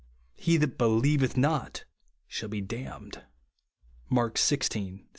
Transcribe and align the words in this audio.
"He 0.33 0.57
that 0.57 0.79
believeth 0.79 1.37
not 1.37 1.85
shall 2.27 2.49
be 2.49 2.59
damned," 2.59 3.23
(Mark 4.09 4.33
xvi. 4.33 4.39
16). 4.39 5.07